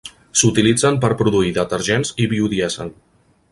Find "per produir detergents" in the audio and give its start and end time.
1.03-2.13